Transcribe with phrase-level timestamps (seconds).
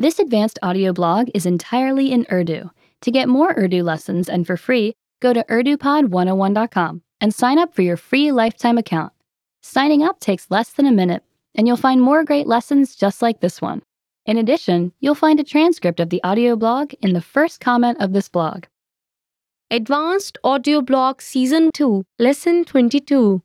[0.00, 2.70] This advanced audio blog is entirely in Urdu.
[3.00, 7.82] To get more Urdu lessons and for free, go to urdupod101.com and sign up for
[7.82, 9.12] your free lifetime account.
[9.60, 11.24] Signing up takes less than a minute,
[11.56, 13.82] and you'll find more great lessons just like this one.
[14.24, 18.12] In addition, you'll find a transcript of the audio blog in the first comment of
[18.12, 18.66] this blog.
[19.68, 23.42] Advanced Audio Blog Season 2, Lesson 22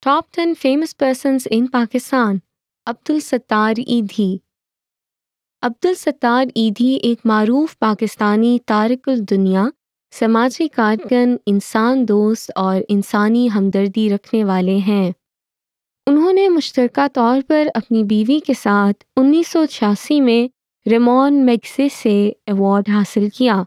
[0.00, 2.40] Top 10 Famous Persons in Pakistan
[2.86, 4.40] Abdul Sattar Eidhi
[5.62, 9.64] Abdul ستار ایدھی ایک معروف پاکستانی تارک الدنیا،
[10.18, 15.12] سماجی کارکن، انسان دوست اور انسانی ہمدردی رکھنے والے ہیں۔
[16.06, 20.48] انہوں نے مشترکہ طور پر اپنی بیوی کے ساتھ انیس سو چھیاسی میں
[20.88, 23.62] ریمون میگسے سے ایوارڈ حاصل کیا۔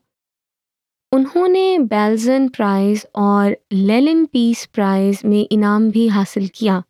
[1.12, 6.82] انہوں نے بیلزن پرائز اور لیلن پیس پرائز میں انعام بھی حاصل کیا۔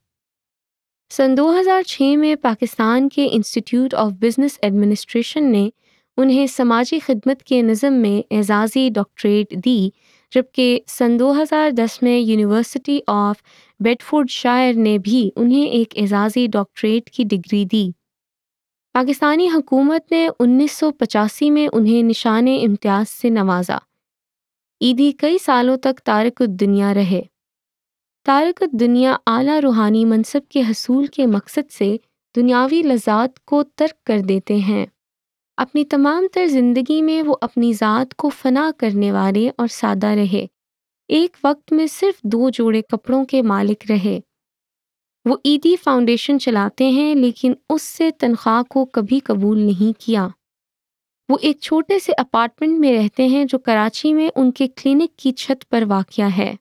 [1.18, 5.70] سن دو ہزار چھ میں پاکستان کے انسٹیٹیوٹ آف بزنس ایڈمنسٹریشن نے
[6.18, 9.90] انہیں سماجی خدمت کے نظم میں اعزازی ڈاکٹریٹ دی،
[10.32, 13.36] جبکہ سن دو ہزار دس میں یونیورسٹی آف
[13.80, 14.30] بیڈ فورڈ
[14.78, 17.90] نے بھی انہیں ایک اعزازی ڈاکٹریٹ کی ڈگری دی۔
[18.94, 23.78] پاکستانی حکومت نے انیس سو پچاسی میں انہیں نشان امتیاز سے نوازا۔
[24.82, 27.22] عیدی کئی سالوں تک تارک الدنیا رہے۔
[28.26, 31.98] تارک دنیا اعلیٰ روحانی منصب کے حصول کے مقصد سے
[32.36, 34.86] دنیاوی لذات کو ترک کر دیتے ہیں۔
[35.58, 40.46] اپنی تمام تر زندگی میں وہ اپنی ذات کو فنا کرنے والے اور سادہ رہے۔
[41.08, 44.20] ایک وقت میں صرف دو جوڑے کپڑوں کے مالک رہے۔
[45.26, 50.28] وہ عیدی فاؤنڈیشن چلاتے ہیں لیکن اس سے تنخواہ کو کبھی قبول نہیں کیا۔
[51.30, 55.32] وہ ایک چھوٹے سے اپارٹمنٹ میں رہتے ہیں جو کراچی میں ان کے کلینک کی
[55.32, 56.54] چھت پر واقع ہے۔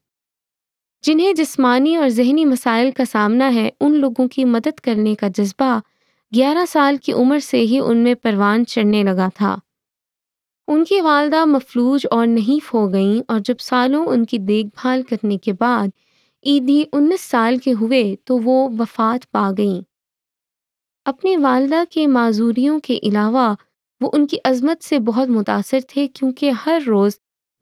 [1.03, 5.81] جنہیں جسمانی اور ذہنی مسائل کا سامنا ہے، ان لوگوں کی مدد کرنے کا جذبہ
[6.35, 9.57] گیارہ سال کی عمر سے ہی ان میں پروان چڑھنے لگا تھا۔
[10.69, 15.03] ان کی والدہ مفلوج اور نحیف ہو گئیں اور جب سالوں ان کی دیکھ بھال
[15.03, 15.89] کرنے کے بعد
[16.47, 19.81] عیدی انیس سال کے ہوئے تو وہ وفات پا گئیں۔
[21.05, 23.55] اپنی والدہ کے معذوریوں کے علاوہ
[24.01, 27.13] وہ ان کی عظمت سے بہت متاثر تھے کیونکہ ہر روز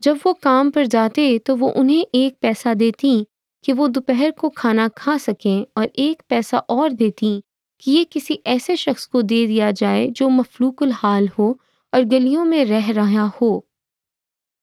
[0.00, 3.22] جب وہ کام پر جاتے تو وہ انہیں ایک پیسہ دیتی
[3.64, 7.40] کہ وہ دوپہر کو کھانا کھا سکیں اور ایک پیسہ اور دیتی
[7.78, 11.54] کہ یہ کسی ایسے شخص کو دے دیا جائے جو مفلوق الحال ہو
[11.92, 13.60] اور گلیوں میں رہ رہا ہو۔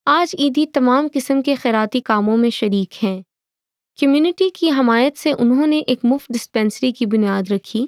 [0.06, 3.22] آج عیدی تمام قسم کے خیراتی کاموں میں شریک ہیں۔
[4.02, 7.88] کمیونٹی کی حمایت سے انہوں نے ایک مفت ڈسپینسری کی بنیاد رکھی۔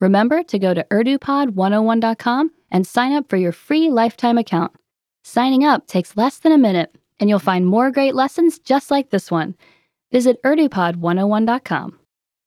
[0.00, 4.76] Remember to go to urdupod101.com and sign up for your free lifetime account.
[5.26, 9.10] Signing up takes less than a minute, and you'll find more great lessons just like
[9.10, 9.56] this one.
[10.12, 11.97] Visit urdupod101.com.